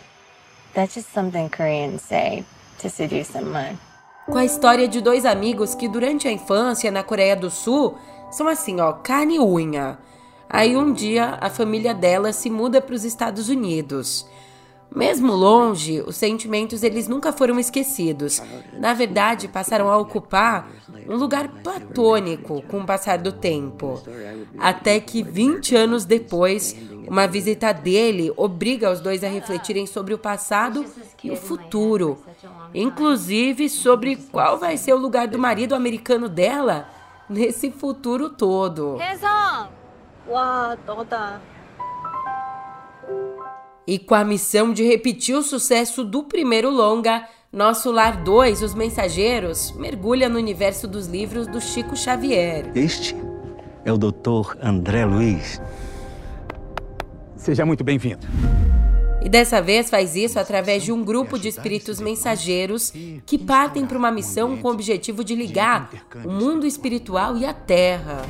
That's 0.73 0.95
just 0.95 1.13
something 1.13 1.49
Koreans 1.49 2.01
say 2.01 2.43
to 2.89 3.23
someone. 3.25 3.77
com 4.25 4.37
a 4.37 4.45
história 4.45 4.87
de 4.87 5.01
dois 5.01 5.25
amigos 5.25 5.75
que 5.75 5.87
durante 5.87 6.27
a 6.27 6.31
infância 6.31 6.89
na 6.91 7.03
Coreia 7.03 7.35
do 7.35 7.49
Sul 7.49 7.97
são 8.31 8.47
assim, 8.47 8.79
ó, 8.79 8.93
carne 8.93 9.35
e 9.35 9.39
unha. 9.39 9.97
Aí 10.49 10.77
um 10.77 10.93
dia 10.93 11.37
a 11.41 11.49
família 11.49 11.93
dela 11.93 12.31
se 12.31 12.49
muda 12.49 12.79
para 12.79 12.95
os 12.95 13.03
Estados 13.03 13.49
Unidos. 13.49 14.25
Mesmo 14.95 15.33
longe, 15.33 16.03
os 16.05 16.15
sentimentos 16.15 16.83
eles 16.83 17.07
nunca 17.07 17.33
foram 17.33 17.59
esquecidos. 17.59 18.41
Na 18.73 18.93
verdade, 18.93 19.47
passaram 19.47 19.89
a 19.89 19.97
ocupar 19.97 20.69
um 21.07 21.15
lugar 21.15 21.47
platônico 21.47 22.61
com 22.63 22.81
o 22.81 22.85
passar 22.85 23.17
do 23.17 23.31
tempo. 23.31 24.01
Até 24.59 24.99
que 24.99 25.23
20 25.23 25.75
anos 25.75 26.05
depois, 26.05 26.75
uma 27.07 27.27
visita 27.27 27.73
dele 27.73 28.31
obriga 28.37 28.91
os 28.91 28.99
dois 28.99 29.23
a 29.23 29.27
refletirem 29.27 29.87
sobre 29.87 30.13
o 30.13 30.17
passado 30.17 30.85
e 31.23 31.31
o 31.31 31.35
futuro, 31.35 32.23
inclusive 32.73 33.69
sobre 33.69 34.15
qual 34.15 34.59
vai 34.59 34.77
ser 34.77 34.93
o 34.93 34.97
lugar 34.97 35.27
do 35.27 35.39
marido 35.39 35.73
americano 35.73 36.29
dela 36.29 36.87
nesse 37.27 37.71
futuro 37.71 38.29
todo. 38.29 38.97
E 43.85 43.99
com 43.99 44.15
a 44.15 44.23
missão 44.23 44.71
de 44.71 44.83
repetir 44.83 45.35
o 45.35 45.43
sucesso 45.43 46.05
do 46.05 46.23
primeiro 46.23 46.69
longa, 46.69 47.27
nosso 47.51 47.91
Lar 47.91 48.23
2, 48.23 48.61
Os 48.61 48.73
Mensageiros, 48.73 49.73
mergulha 49.73 50.29
no 50.29 50.37
universo 50.37 50.87
dos 50.87 51.07
livros 51.07 51.47
do 51.47 51.59
Chico 51.59 51.93
Xavier. 51.93 52.71
Este 52.73 53.13
é 53.83 53.91
o 53.91 53.97
Dr. 53.97 54.55
André 54.61 55.05
Luiz. 55.05 55.61
Seja 57.35 57.65
muito 57.65 57.83
bem-vindo. 57.83 58.25
E 59.21 59.27
dessa 59.27 59.61
vez 59.61 59.89
faz 59.89 60.15
isso 60.15 60.39
através 60.39 60.83
de 60.83 60.93
um 60.93 61.03
grupo 61.03 61.37
de 61.37 61.49
espíritos 61.49 61.99
mensageiros 61.99 62.93
que 63.25 63.37
partem 63.37 63.85
para 63.85 63.97
uma 63.97 64.11
missão 64.11 64.55
com 64.55 64.69
o 64.69 64.71
objetivo 64.71 65.25
de 65.25 65.35
ligar 65.35 65.89
o 66.23 66.31
mundo 66.31 66.65
espiritual 66.65 67.35
e 67.35 67.45
a 67.45 67.53
terra. 67.53 68.21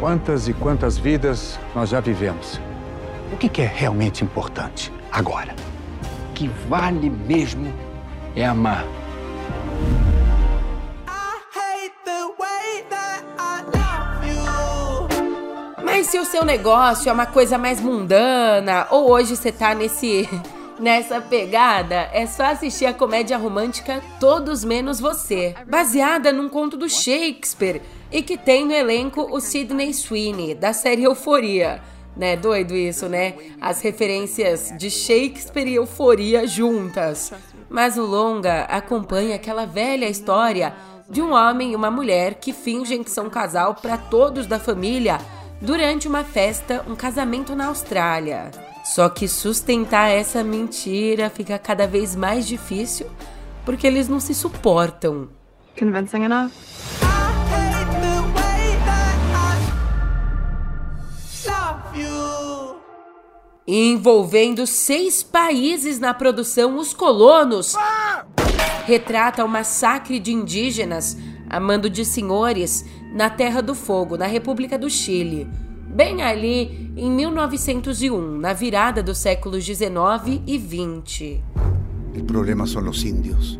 Quantas 0.00 0.48
e 0.48 0.52
quantas 0.52 0.98
vidas 0.98 1.56
nós 1.72 1.88
já 1.88 2.00
vivemos? 2.00 2.60
O 3.32 3.36
que 3.36 3.60
é 3.60 3.66
realmente 3.66 4.22
importante 4.22 4.92
agora? 5.10 5.54
O 6.30 6.32
que 6.32 6.48
vale 6.68 7.10
mesmo 7.10 7.72
é 8.36 8.44
amar. 8.46 8.84
Mas 15.84 16.06
se 16.06 16.18
o 16.18 16.24
seu 16.24 16.44
negócio 16.44 17.08
é 17.08 17.12
uma 17.12 17.26
coisa 17.26 17.58
mais 17.58 17.80
mundana, 17.80 18.86
ou 18.90 19.10
hoje 19.10 19.36
você 19.36 19.50
tá 19.50 19.74
nesse 19.74 20.28
nessa 20.78 21.20
pegada, 21.20 22.08
é 22.12 22.26
só 22.26 22.44
assistir 22.44 22.86
a 22.86 22.94
comédia 22.94 23.38
romântica 23.38 24.02
Todos 24.20 24.62
Menos 24.62 25.00
Você, 25.00 25.54
baseada 25.66 26.32
num 26.32 26.48
conto 26.48 26.76
do 26.76 26.88
Shakespeare 26.88 27.80
e 28.12 28.22
que 28.22 28.36
tem 28.36 28.64
no 28.64 28.72
elenco 28.72 29.22
o 29.34 29.40
Sidney 29.40 29.92
Sweeney, 29.92 30.54
da 30.54 30.72
série 30.72 31.04
Euforia. 31.04 31.80
Né, 32.16 32.34
doido 32.34 32.74
isso, 32.74 33.08
né? 33.08 33.34
As 33.60 33.82
referências 33.82 34.72
de 34.78 34.90
Shakespeare 34.90 35.68
e 35.68 35.74
Euforia 35.74 36.46
juntas. 36.46 37.30
Mas 37.68 37.98
o 37.98 38.06
longa 38.06 38.62
acompanha 38.62 39.36
aquela 39.36 39.66
velha 39.66 40.08
história 40.08 40.74
de 41.10 41.20
um 41.20 41.32
homem 41.32 41.72
e 41.72 41.76
uma 41.76 41.90
mulher 41.90 42.34
que 42.34 42.52
fingem 42.52 43.04
que 43.04 43.10
são 43.10 43.28
casal 43.28 43.74
para 43.74 43.98
todos 43.98 44.46
da 44.46 44.58
família 44.58 45.18
durante 45.60 46.08
uma 46.08 46.24
festa, 46.24 46.84
um 46.88 46.96
casamento 46.96 47.54
na 47.54 47.66
Austrália. 47.66 48.50
Só 48.84 49.08
que 49.08 49.28
sustentar 49.28 50.10
essa 50.10 50.42
mentira 50.42 51.28
fica 51.28 51.58
cada 51.58 51.86
vez 51.86 52.14
mais 52.14 52.46
difícil 52.46 53.06
porque 53.64 53.86
eles 53.86 54.08
não 54.08 54.20
se 54.20 54.32
suportam. 54.32 55.28
Convincing 55.78 56.22
enough? 56.22 56.75
Envolvendo 63.68 64.64
seis 64.64 65.24
países 65.24 65.98
na 65.98 66.14
produção, 66.14 66.78
Os 66.78 66.94
Colonos 66.94 67.74
retrata 68.84 69.44
o 69.44 69.48
massacre 69.48 70.20
de 70.20 70.32
indígenas 70.32 71.16
a 71.50 71.58
mando 71.58 71.90
de 71.90 72.04
senhores 72.04 72.84
na 73.12 73.28
Terra 73.28 73.60
do 73.60 73.74
Fogo, 73.74 74.16
na 74.16 74.26
República 74.26 74.78
do 74.78 74.88
Chile, 74.88 75.48
bem 75.88 76.22
ali 76.22 76.92
em 76.96 77.10
1901, 77.10 78.38
na 78.38 78.52
virada 78.52 79.02
dos 79.02 79.18
séculos 79.18 79.66
19 79.66 80.42
e 80.46 80.58
20. 80.58 81.44
O 82.16 82.24
problema 82.24 82.68
são 82.68 82.88
os 82.88 83.02
índios. 83.02 83.58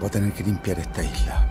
Vou 0.00 0.10
ter 0.10 0.28
que 0.32 0.42
limpar 0.42 0.76
esta 0.78 1.02
isla. 1.04 1.50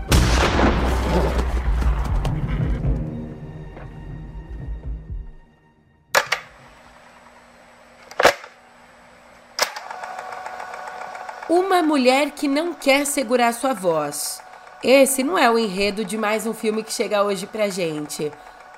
Uma 11.70 11.84
mulher 11.84 12.32
que 12.32 12.48
não 12.48 12.74
quer 12.74 13.06
segurar 13.06 13.54
sua 13.54 13.76
voz. 13.76 14.42
Esse 14.84 15.24
não 15.24 15.38
é 15.38 15.52
o 15.52 15.58
enredo 15.58 16.04
de 16.04 16.18
mais 16.18 16.48
um 16.48 16.54
filme 16.54 16.82
que 16.82 16.92
chega 16.92 17.24
hoje 17.24 17.46
pra 17.46 17.70
gente, 17.70 18.32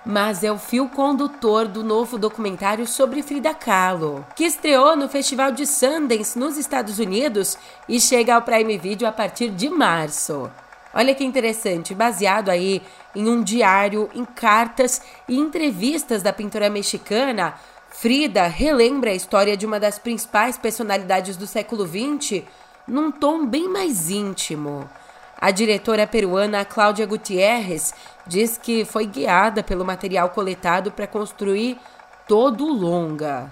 mas 0.05 0.43
é 0.43 0.51
o 0.51 0.57
fio 0.57 0.89
condutor 0.89 1.69
do 1.69 1.85
novo 1.85 2.17
documentário 2.17 2.85
sobre 2.85 3.23
Frida 3.23 3.53
Kahlo, 3.53 4.25
que 4.35 4.43
estreou 4.43 4.93
no 4.97 5.07
Festival 5.07 5.53
de 5.53 5.65
Sundance 5.65 6.37
nos 6.37 6.57
Estados 6.57 6.99
Unidos 6.99 7.57
e 7.87 7.97
chega 7.97 8.35
ao 8.35 8.41
Prime 8.41 8.77
Video 8.77 9.07
a 9.07 9.11
partir 9.13 9.51
de 9.51 9.69
março. 9.69 10.51
Olha 10.93 11.15
que 11.15 11.23
interessante, 11.23 11.95
baseado 11.95 12.49
aí 12.49 12.81
em 13.15 13.25
um 13.29 13.41
diário, 13.41 14.09
em 14.13 14.25
cartas 14.25 15.01
e 15.29 15.39
entrevistas 15.39 16.21
da 16.21 16.33
pintora 16.33 16.69
mexicana, 16.69 17.53
Frida 17.89 18.47
relembra 18.47 19.11
a 19.11 19.15
história 19.15 19.55
de 19.55 19.65
uma 19.65 19.79
das 19.79 19.97
principais 19.97 20.57
personalidades 20.57 21.37
do 21.37 21.47
século 21.47 21.87
XX 21.87 22.43
num 22.87 23.11
tom 23.11 23.45
bem 23.45 23.67
mais 23.67 24.09
íntimo. 24.09 24.89
A 25.37 25.49
diretora 25.49 26.05
peruana 26.05 26.63
Cláudia 26.63 27.05
Gutierrez 27.05 27.93
diz 28.27 28.57
que 28.57 28.85
foi 28.85 29.07
guiada 29.07 29.63
pelo 29.63 29.83
material 29.83 30.29
coletado 30.29 30.91
para 30.91 31.07
construir 31.07 31.79
todo 32.27 32.65
o 32.65 32.71
longa. 32.71 33.51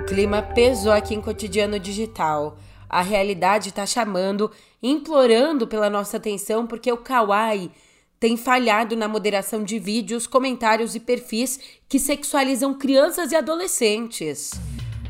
O 0.00 0.04
clima 0.06 0.40
pesou 0.42 0.92
aqui 0.92 1.14
em 1.14 1.20
Cotidiano 1.20 1.78
Digital. 1.78 2.56
A 2.88 3.02
realidade 3.02 3.68
está 3.68 3.86
chamando, 3.86 4.50
implorando 4.82 5.66
pela 5.66 5.88
nossa 5.88 6.16
atenção, 6.16 6.66
porque 6.66 6.90
o 6.90 6.96
Kawaii 6.96 7.70
tem 8.22 8.36
falhado 8.36 8.94
na 8.94 9.08
moderação 9.08 9.64
de 9.64 9.80
vídeos, 9.80 10.28
comentários 10.28 10.94
e 10.94 11.00
perfis 11.00 11.58
que 11.88 11.98
sexualizam 11.98 12.72
crianças 12.72 13.32
e 13.32 13.34
adolescentes. 13.34 14.52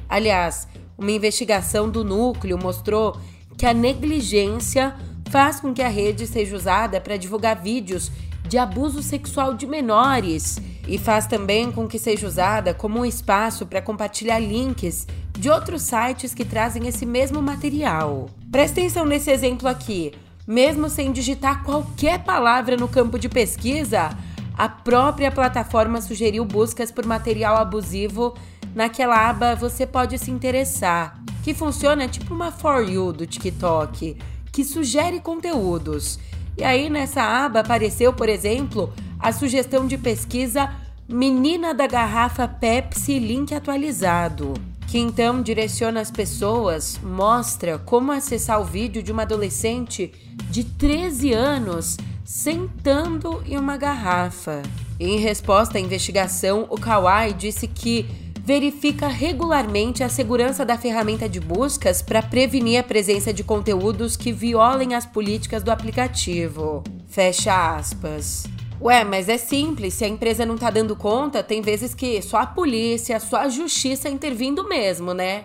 Aliás, 0.08 0.66
uma 0.96 1.10
investigação 1.10 1.90
do 1.90 2.02
núcleo 2.02 2.56
mostrou 2.56 3.14
que 3.58 3.66
a 3.66 3.74
negligência 3.74 4.96
faz 5.30 5.60
com 5.60 5.74
que 5.74 5.82
a 5.82 5.88
rede 5.88 6.26
seja 6.26 6.56
usada 6.56 7.02
para 7.02 7.18
divulgar 7.18 7.60
vídeos 7.60 8.10
de 8.48 8.56
abuso 8.56 9.02
sexual 9.02 9.52
de 9.52 9.66
menores 9.66 10.58
e 10.88 10.96
faz 10.96 11.26
também 11.26 11.70
com 11.70 11.86
que 11.86 11.98
seja 11.98 12.26
usada 12.26 12.72
como 12.72 13.00
um 13.00 13.04
espaço 13.04 13.66
para 13.66 13.82
compartilhar 13.82 14.38
links 14.38 15.06
de 15.38 15.50
outros 15.50 15.82
sites 15.82 16.32
que 16.32 16.46
trazem 16.46 16.88
esse 16.88 17.04
mesmo 17.04 17.42
material. 17.42 18.30
Presta 18.50 18.80
atenção 18.80 19.04
nesse 19.04 19.30
exemplo 19.30 19.68
aqui. 19.68 20.12
Mesmo 20.46 20.88
sem 20.88 21.12
digitar 21.12 21.62
qualquer 21.62 22.24
palavra 22.24 22.76
no 22.76 22.88
campo 22.88 23.16
de 23.16 23.28
pesquisa, 23.28 24.10
a 24.58 24.68
própria 24.68 25.30
plataforma 25.30 26.00
sugeriu 26.00 26.44
buscas 26.44 26.90
por 26.90 27.06
material 27.06 27.56
abusivo 27.56 28.34
naquela 28.74 29.28
aba 29.28 29.54
Você 29.54 29.86
Pode 29.86 30.18
Se 30.18 30.30
Interessar, 30.30 31.22
que 31.44 31.54
funciona 31.54 32.08
tipo 32.08 32.34
uma 32.34 32.50
For 32.50 32.82
You 32.82 33.12
do 33.12 33.24
TikTok, 33.24 34.16
que 34.50 34.64
sugere 34.64 35.20
conteúdos. 35.20 36.18
E 36.58 36.64
aí 36.64 36.90
nessa 36.90 37.22
aba 37.22 37.60
apareceu, 37.60 38.12
por 38.12 38.28
exemplo, 38.28 38.92
a 39.20 39.32
sugestão 39.32 39.86
de 39.86 39.96
pesquisa 39.96 40.70
Menina 41.08 41.72
da 41.72 41.86
Garrafa 41.86 42.48
Pepsi 42.48 43.18
Link 43.18 43.54
atualizado 43.54 44.54
que 44.92 44.98
então 44.98 45.40
direciona 45.40 46.02
as 46.02 46.10
pessoas, 46.10 47.00
mostra 47.02 47.78
como 47.78 48.12
acessar 48.12 48.60
o 48.60 48.64
vídeo 48.64 49.02
de 49.02 49.10
uma 49.10 49.22
adolescente 49.22 50.12
de 50.50 50.64
13 50.64 51.32
anos 51.32 51.96
sentando 52.22 53.42
em 53.46 53.56
uma 53.56 53.78
garrafa. 53.78 54.60
Em 55.00 55.18
resposta 55.18 55.78
à 55.78 55.80
investigação, 55.80 56.66
o 56.68 56.78
Kawai 56.78 57.32
disse 57.32 57.66
que 57.66 58.04
verifica 58.44 59.08
regularmente 59.08 60.04
a 60.04 60.10
segurança 60.10 60.62
da 60.62 60.76
ferramenta 60.76 61.26
de 61.26 61.40
buscas 61.40 62.02
para 62.02 62.20
prevenir 62.20 62.78
a 62.78 62.82
presença 62.82 63.32
de 63.32 63.42
conteúdos 63.42 64.14
que 64.14 64.30
violem 64.30 64.94
as 64.94 65.06
políticas 65.06 65.62
do 65.62 65.70
aplicativo. 65.70 66.84
Fecha 67.08 67.76
aspas. 67.76 68.44
Ué, 68.82 69.04
mas 69.04 69.28
é 69.28 69.38
simples. 69.38 69.94
Se 69.94 70.04
a 70.04 70.08
empresa 70.08 70.44
não 70.44 70.58
tá 70.58 70.68
dando 70.68 70.96
conta, 70.96 71.40
tem 71.40 71.62
vezes 71.62 71.94
que 71.94 72.20
só 72.20 72.38
a 72.38 72.46
polícia, 72.46 73.20
só 73.20 73.36
a 73.36 73.48
justiça 73.48 74.08
intervindo 74.08 74.68
mesmo, 74.68 75.14
né? 75.14 75.44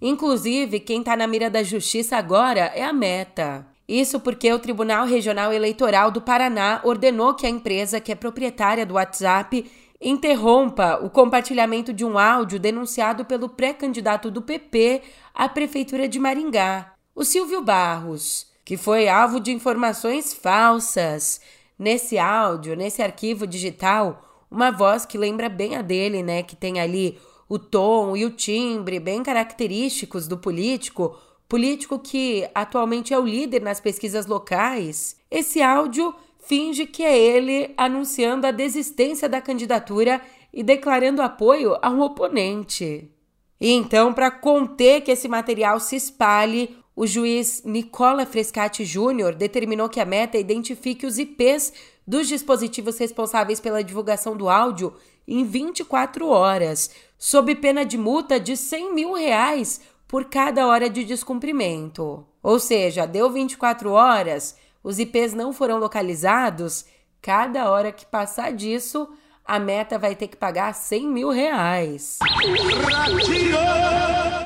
Inclusive, 0.00 0.80
quem 0.80 1.02
tá 1.02 1.14
na 1.14 1.26
mira 1.26 1.50
da 1.50 1.62
justiça 1.62 2.16
agora 2.16 2.72
é 2.74 2.82
a 2.82 2.90
Meta. 2.90 3.66
Isso 3.86 4.18
porque 4.18 4.50
o 4.50 4.58
Tribunal 4.58 5.04
Regional 5.04 5.52
Eleitoral 5.52 6.10
do 6.10 6.22
Paraná 6.22 6.80
ordenou 6.82 7.34
que 7.34 7.44
a 7.44 7.50
empresa, 7.50 8.00
que 8.00 8.12
é 8.12 8.14
proprietária 8.14 8.86
do 8.86 8.94
WhatsApp, 8.94 9.70
interrompa 10.00 10.98
o 11.02 11.10
compartilhamento 11.10 11.92
de 11.92 12.02
um 12.02 12.18
áudio 12.18 12.58
denunciado 12.58 13.26
pelo 13.26 13.50
pré-candidato 13.50 14.30
do 14.30 14.40
PP 14.40 15.02
à 15.34 15.50
Prefeitura 15.50 16.08
de 16.08 16.18
Maringá, 16.18 16.94
o 17.14 17.24
Silvio 17.24 17.62
Barros, 17.62 18.46
que 18.64 18.78
foi 18.78 19.06
alvo 19.06 19.38
de 19.38 19.52
informações 19.52 20.32
falsas. 20.32 21.42
Nesse 21.80 22.18
áudio, 22.18 22.76
nesse 22.76 23.00
arquivo 23.00 23.46
digital, 23.46 24.22
uma 24.50 24.70
voz 24.70 25.06
que 25.06 25.16
lembra 25.16 25.48
bem 25.48 25.76
a 25.76 25.80
dele, 25.80 26.22
né? 26.22 26.42
Que 26.42 26.54
tem 26.54 26.78
ali 26.78 27.18
o 27.48 27.58
tom 27.58 28.14
e 28.14 28.26
o 28.26 28.30
timbre 28.30 29.00
bem 29.00 29.22
característicos 29.22 30.28
do 30.28 30.36
político, 30.36 31.16
político 31.48 31.98
que 31.98 32.46
atualmente 32.54 33.14
é 33.14 33.18
o 33.18 33.24
líder 33.24 33.62
nas 33.62 33.80
pesquisas 33.80 34.26
locais. 34.26 35.16
Esse 35.30 35.62
áudio 35.62 36.14
finge 36.40 36.84
que 36.84 37.02
é 37.02 37.18
ele 37.18 37.72
anunciando 37.78 38.46
a 38.46 38.50
desistência 38.50 39.26
da 39.26 39.40
candidatura 39.40 40.20
e 40.52 40.62
declarando 40.62 41.22
apoio 41.22 41.78
a 41.80 41.88
um 41.88 42.02
oponente. 42.02 43.10
E 43.58 43.72
então, 43.72 44.12
para 44.12 44.30
conter 44.30 45.00
que 45.00 45.12
esse 45.12 45.28
material 45.28 45.80
se 45.80 45.96
espalhe, 45.96 46.76
o 46.94 47.06
juiz 47.06 47.62
Nicola 47.64 48.26
Frescati 48.26 48.84
Júnior 48.84 49.34
determinou 49.34 49.88
que 49.88 50.00
a 50.00 50.04
meta 50.04 50.36
identifique 50.36 51.06
os 51.06 51.18
IPs 51.18 51.72
dos 52.06 52.28
dispositivos 52.28 52.98
responsáveis 52.98 53.60
pela 53.60 53.84
divulgação 53.84 54.36
do 54.36 54.48
áudio 54.48 54.94
em 55.26 55.44
24 55.44 56.26
horas, 56.28 56.90
sob 57.16 57.54
pena 57.54 57.84
de 57.84 57.96
multa 57.96 58.40
de 58.40 58.56
100 58.56 58.94
mil 58.94 59.12
reais 59.12 59.80
por 60.08 60.24
cada 60.24 60.66
hora 60.66 60.90
de 60.90 61.04
descumprimento. 61.04 62.26
Ou 62.42 62.58
seja, 62.58 63.06
deu 63.06 63.30
24 63.30 63.92
horas, 63.92 64.56
os 64.82 64.98
IPs 64.98 65.34
não 65.34 65.52
foram 65.52 65.78
localizados, 65.78 66.84
cada 67.22 67.70
hora 67.70 67.92
que 67.92 68.04
passar 68.04 68.52
disso, 68.52 69.08
a 69.44 69.58
meta 69.58 69.98
vai 69.98 70.14
ter 70.14 70.28
que 70.28 70.36
pagar 70.36 70.72
100 70.74 71.06
mil 71.08 71.30
reais. 71.30 72.18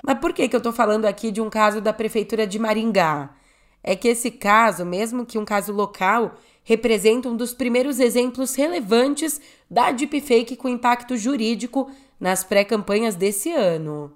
Mas 0.04 0.18
por 0.18 0.32
que, 0.32 0.48
que 0.48 0.56
eu 0.56 0.60
tô 0.60 0.72
falando 0.72 1.04
aqui 1.04 1.30
de 1.30 1.40
um 1.40 1.50
caso 1.50 1.80
da 1.80 1.92
prefeitura 1.92 2.46
de 2.46 2.58
Maringá? 2.58 3.30
É 3.82 3.94
que 3.94 4.08
esse 4.08 4.30
caso, 4.30 4.84
mesmo 4.84 5.26
que 5.26 5.38
um 5.38 5.44
caso 5.44 5.72
local, 5.72 6.36
representa 6.62 7.28
um 7.28 7.36
dos 7.36 7.52
primeiros 7.52 8.00
exemplos 8.00 8.54
relevantes 8.54 9.40
da 9.70 9.92
deepfake 9.92 10.56
com 10.56 10.68
impacto 10.68 11.16
jurídico 11.16 11.90
nas 12.18 12.42
pré-campanhas 12.42 13.14
desse 13.14 13.52
ano. 13.52 14.12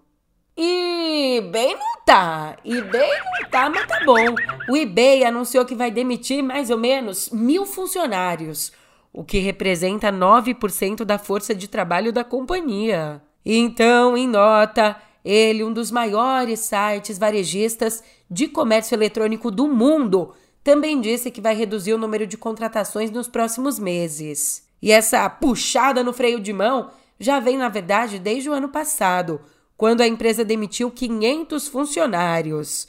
E 0.57 1.41
bem 1.53 1.77
não 1.77 2.01
tá, 2.05 2.57
e 2.65 2.81
bem 2.83 3.11
não 3.25 3.49
tá, 3.49 3.71
mas 3.71 3.87
tá 3.87 4.01
bom. 4.05 4.35
O 4.69 4.77
eBay 4.77 5.25
anunciou 5.25 5.65
que 5.65 5.75
vai 5.75 5.91
demitir 5.91 6.43
mais 6.43 6.69
ou 6.69 6.77
menos 6.77 7.31
mil 7.31 7.65
funcionários, 7.65 8.73
o 9.13 9.25
que 9.25 9.39
representa 9.39 10.13
9% 10.13 11.05
da 11.05 11.19
força 11.19 11.55
de 11.55 11.69
trabalho 11.69 12.13
da 12.13 12.25
companhia. 12.25 13.23
Então, 13.45 14.17
em 14.17 14.29
nota, 14.29 14.97
ele, 15.25 15.65
um 15.65 15.73
dos 15.73 15.91
maiores 15.91 16.61
sites 16.61 17.19
varejistas 17.19 18.03
de 18.31 18.49
comércio 18.49 18.95
eletrônico 18.95 19.51
do 19.51 19.67
mundo, 19.69 20.35
também 20.63 21.01
disse 21.01 21.31
que 21.31 21.41
vai 21.41 21.55
reduzir 21.55 21.95
o 21.95 21.99
número 21.99 22.27
de 22.27 22.37
contratações 22.37 23.11
nos 23.11 23.29
próximos 23.29 23.79
meses. 23.79 24.67
E 24.83 24.93
essa 24.93 25.29
puxada 25.29 26.05
no 26.05 26.13
freio 26.13 26.41
de 26.41 26.53
mão 26.53 26.91
já 27.19 27.41
vem, 27.41 27.57
na 27.57 27.69
verdade, 27.69 28.19
desde 28.19 28.49
o 28.49 28.53
ano 28.53 28.69
passado, 28.69 29.41
quando 29.77 30.01
a 30.01 30.07
empresa 30.07 30.45
demitiu 30.45 30.91
500 30.91 31.69
funcionários. 31.69 32.87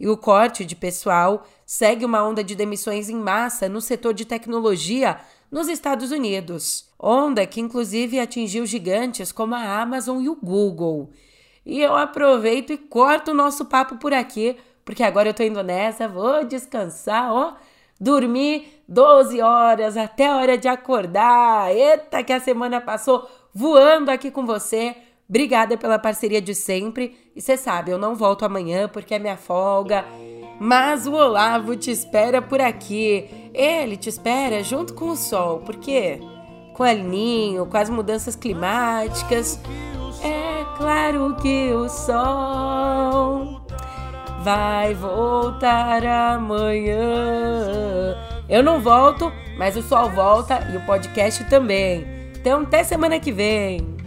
E 0.00 0.08
o 0.08 0.16
corte 0.16 0.64
de 0.64 0.76
pessoal 0.76 1.46
segue 1.66 2.04
uma 2.04 2.22
onda 2.22 2.42
de 2.42 2.54
demissões 2.54 3.08
em 3.08 3.16
massa 3.16 3.68
no 3.68 3.80
setor 3.80 4.14
de 4.14 4.24
tecnologia 4.24 5.18
nos 5.50 5.68
Estados 5.68 6.10
Unidos. 6.10 6.88
Onda 6.98 7.46
que, 7.46 7.60
inclusive, 7.60 8.18
atingiu 8.18 8.66
gigantes 8.66 9.32
como 9.32 9.54
a 9.54 9.80
Amazon 9.80 10.20
e 10.20 10.28
o 10.28 10.36
Google. 10.36 11.10
E 11.64 11.80
eu 11.80 11.96
aproveito 11.96 12.72
e 12.72 12.78
corto 12.78 13.30
o 13.30 13.34
nosso 13.34 13.66
papo 13.66 13.96
por 13.96 14.12
aqui, 14.12 14.56
porque 14.84 15.02
agora 15.02 15.28
eu 15.28 15.34
tô 15.34 15.42
indo 15.42 15.62
nessa, 15.62 16.08
vou 16.08 16.44
descansar, 16.44 17.32
ó. 17.32 17.54
Dormir 18.00 18.82
12 18.88 19.40
horas 19.42 19.96
até 19.96 20.28
a 20.28 20.36
hora 20.36 20.56
de 20.56 20.68
acordar. 20.68 21.74
Eita, 21.74 22.22
que 22.22 22.32
a 22.32 22.40
semana 22.40 22.80
passou 22.80 23.28
voando 23.52 24.10
aqui 24.10 24.30
com 24.30 24.46
você. 24.46 24.96
Obrigada 25.28 25.76
pela 25.76 25.98
parceria 25.98 26.40
de 26.40 26.54
sempre. 26.54 27.30
E 27.34 27.42
você 27.42 27.56
sabe, 27.56 27.90
eu 27.90 27.98
não 27.98 28.14
volto 28.14 28.44
amanhã 28.44 28.88
porque 28.88 29.14
é 29.14 29.18
minha 29.18 29.36
folga. 29.36 30.04
Mas 30.60 31.06
o 31.06 31.12
Olavo 31.12 31.76
te 31.76 31.90
espera 31.90 32.42
por 32.42 32.60
aqui. 32.60 33.50
Ele 33.54 33.96
te 33.96 34.08
espera 34.08 34.62
junto 34.62 34.94
com 34.94 35.10
o 35.10 35.16
sol, 35.16 35.58
porque 35.60 36.20
com 36.74 36.82
o 36.82 36.92
Ninho, 36.92 37.66
com 37.66 37.76
as 37.76 37.90
mudanças 37.90 38.36
climáticas, 38.36 39.60
é 40.22 40.64
claro 40.76 41.36
que 41.36 41.72
o 41.72 41.88
sol 41.88 43.60
vai 44.42 44.94
voltar 44.94 46.04
amanhã. 46.04 46.98
Eu 48.48 48.62
não 48.62 48.80
volto, 48.80 49.30
mas 49.58 49.76
o 49.76 49.82
sol 49.82 50.08
volta 50.10 50.68
e 50.72 50.76
o 50.76 50.86
podcast 50.86 51.44
também. 51.50 52.06
Então, 52.40 52.62
até 52.62 52.82
semana 52.84 53.18
que 53.18 53.32
vem. 53.32 53.98